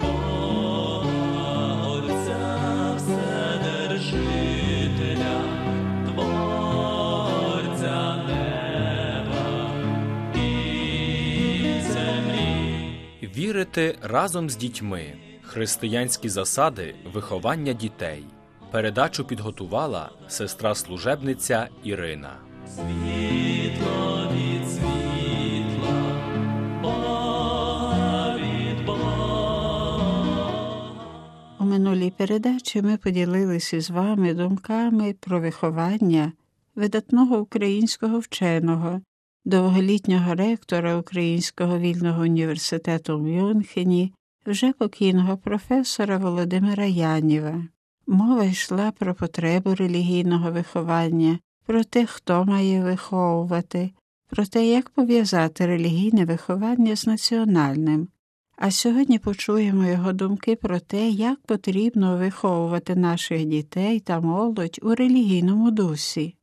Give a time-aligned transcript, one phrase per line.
[0.00, 1.08] Бога,
[1.88, 4.14] Отця Вседержителя,
[6.06, 9.70] Творця неба
[10.34, 10.38] і
[11.82, 13.28] землі.
[13.36, 15.14] Вірити разом з дітьми.
[15.42, 18.24] Християнські засади виховання дітей.
[18.70, 22.32] Передачу підготувала сестра служебниця Ірина.
[22.68, 24.28] Світло
[32.06, 36.32] минулій передачі ми поділилися з вами думками про виховання
[36.74, 39.00] видатного українського вченого,
[39.44, 44.12] довголітнього ректора Українського вільного університету в Мюнхені,
[44.46, 47.64] вже покійного професора Володимира Яніва.
[48.06, 53.90] Мова йшла про потребу релігійного виховання, про те, хто має виховувати,
[54.30, 58.08] про те, як пов'язати релігійне виховання з національним.
[58.56, 64.94] А сьогодні почуємо його думки про те, як потрібно виховувати наших дітей та молодь у
[64.94, 66.36] релігійному дусі.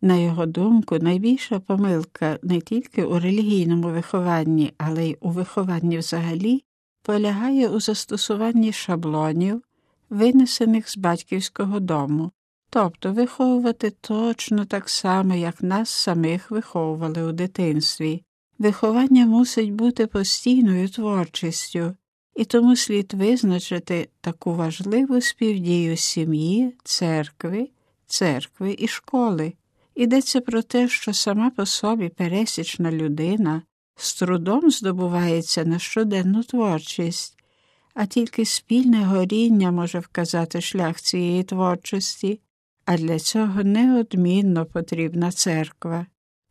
[0.00, 6.64] На його думку, найбільша помилка не тільки у релігійному вихованні, але й у вихованні взагалі
[7.02, 9.62] полягає у застосуванні шаблонів,
[10.10, 12.30] винесених з батьківського дому,
[12.70, 18.22] тобто виховувати точно так само, як нас самих виховували у дитинстві.
[18.58, 21.96] Виховання мусить бути постійною творчістю,
[22.36, 27.68] і тому слід визначити таку важливу співдію сім'ї, церкви,
[28.06, 29.52] церкви і школи.
[29.94, 33.62] Йдеться про те, що сама по собі пересічна людина
[33.96, 37.38] з трудом здобувається на щоденну творчість,
[37.94, 42.40] а тільки спільне горіння може вказати шлях цієї творчості,
[42.84, 46.06] а для цього неодмінно потрібна церква.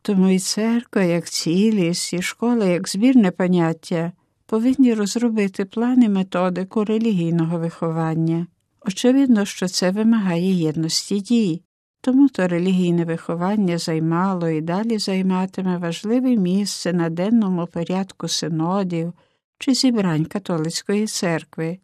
[0.08, 4.12] Тому і церква, як цілість, і школа, як збірне поняття,
[4.46, 8.46] повинні розробити плани методику релігійного виховання.
[8.86, 11.62] Очевидно, що це вимагає єдності дій,
[12.00, 19.12] тому то релігійне виховання займало і далі займатиме важливе місце на денному порядку синодів
[19.58, 21.78] чи зібрань католицької церкви.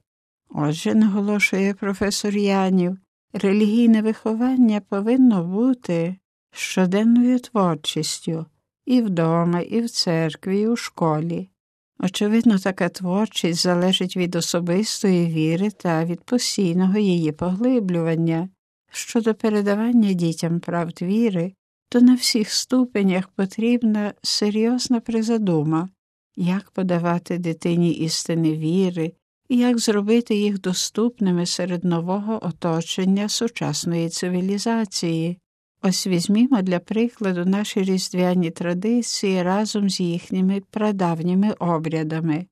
[0.48, 2.98] Отже, наголошує професор Янів,
[3.32, 6.16] релігійне виховання повинно бути
[6.54, 8.46] щоденною творчістю
[8.86, 11.50] і вдома, і в церкві, і у школі.
[11.98, 18.48] Очевидно, така творчість залежить від особистої віри та від постійного її поглиблювання.
[18.92, 21.52] Щодо передавання дітям правд віри,
[21.88, 25.88] то на всіх ступенях потрібна серйозна призадума,
[26.36, 29.12] як подавати дитині істини віри
[29.48, 35.38] і як зробити їх доступними серед нового оточення сучасної цивілізації.
[35.86, 42.46] Ось візьмімо для прикладу наші різдвяні традиції разом з їхніми прадавніми обрядами.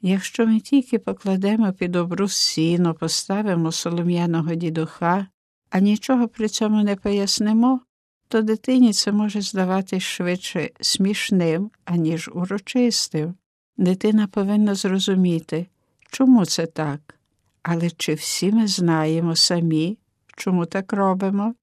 [0.00, 5.26] Якщо ми тільки покладемо під обрус сіно, поставимо солом'яного дідуха,
[5.70, 7.80] а нічого при цьому не пояснимо,
[8.28, 13.34] то дитині це може здаватись швидше смішним, аніж урочистим.
[13.76, 15.66] Дитина повинна зрозуміти,
[16.10, 17.14] чому це так,
[17.62, 19.98] але чи всі ми знаємо самі,
[20.36, 21.54] чому так робимо?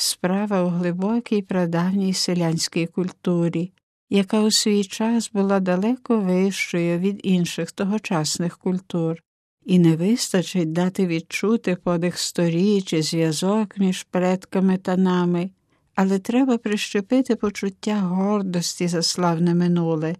[0.00, 3.72] Справа у глибокій прадавній селянській культурі,
[4.10, 9.22] яка у свій час була далеко вищою від інших тогочасних культур,
[9.64, 15.50] і не вистачить дати відчути подих сторіч і зв'язок між предками та нами,
[15.94, 20.16] але треба прищепити почуття гордості за славне минуле,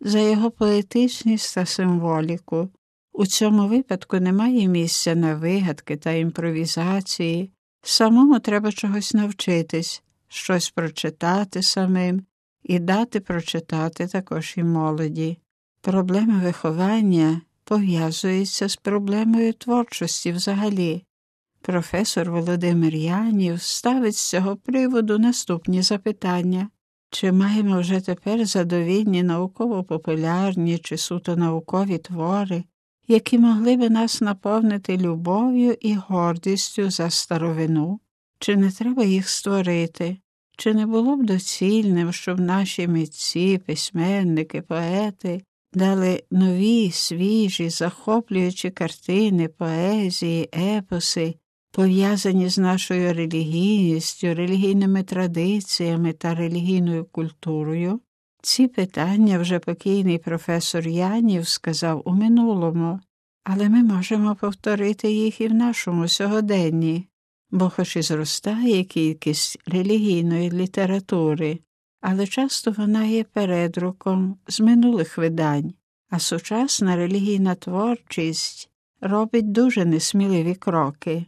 [0.00, 2.68] за його поетичність та символіку.
[3.12, 7.50] У цьому випадку немає місця на вигадки та імпровізації.
[7.82, 12.22] Самому треба чогось навчитись, щось прочитати самим
[12.62, 15.38] і дати прочитати також і молоді.
[15.80, 21.04] Проблема виховання пов'язується з проблемою творчості взагалі.
[21.60, 26.68] Професор Володимир Янів ставить з цього приводу наступні запитання
[27.10, 32.64] чи маємо вже тепер задовільні науково-популярні чи суто наукові твори,
[33.08, 38.00] які могли би нас наповнити любов'ю і гордістю за старовину,
[38.38, 40.16] чи не треба їх створити,
[40.58, 49.48] чи не було б доцільним, щоб наші митці, письменники, поети дали нові, свіжі, захоплюючі картини,
[49.48, 51.34] поезії, епоси,
[51.72, 58.00] пов'язані з нашою релігійністю, релігійними традиціями та релігійною культурою?
[58.42, 63.00] Ці питання вже покійний професор Янів сказав у минулому,
[63.44, 67.08] але ми можемо повторити їх і в нашому сьогоденні,
[67.50, 71.58] бо хоч і зростає кількість релігійної літератури,
[72.00, 75.74] але часто вона є передруком з минулих видань,
[76.10, 78.70] а сучасна релігійна творчість
[79.00, 81.26] робить дуже несміливі кроки.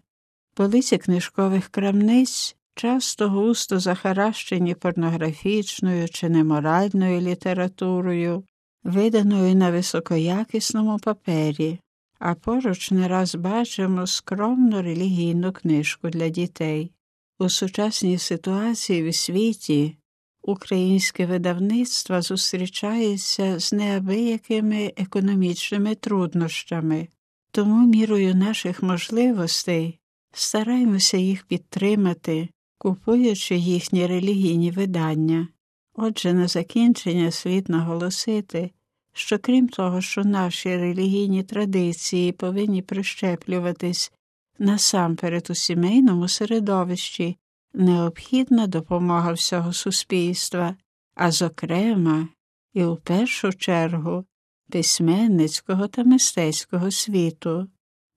[0.55, 8.45] Полиці книжкових крамниць часто густо захаращені порнографічною чи неморальною літературою,
[8.85, 11.79] виданою на високоякісному папері,
[12.19, 16.93] а поруч не раз бачимо скромну релігійну книжку для дітей.
[17.39, 19.97] У сучасній ситуації в світі
[20.43, 27.09] українське видавництво зустрічається з неабиякими економічними труднощами,
[27.51, 29.99] тому мірою наших можливостей
[30.33, 32.49] стараємося їх підтримати,
[32.83, 35.49] купуючи їхні релігійні видання.
[35.95, 38.71] Отже, на закінчення слід наголосити,
[39.13, 44.13] що крім того, що наші релігійні традиції повинні прищеплюватись
[44.59, 47.37] насамперед у сімейному середовищі,
[47.75, 50.77] необхідна допомога всього суспільства,
[51.15, 52.29] а зокрема
[52.75, 54.25] і у першу чергу
[54.71, 57.69] письменницького та мистецького світу.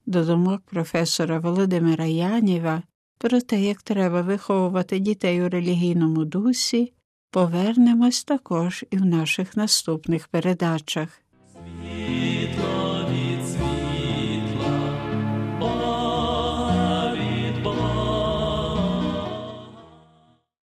[0.06, 2.84] До думок професора Володимира Яніва
[3.24, 6.94] про те, як треба виховувати дітей у релігійному дусі,
[7.30, 11.22] повернемось також і в наших наступних передачах.